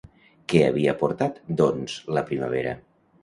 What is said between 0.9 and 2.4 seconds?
portat, doncs, la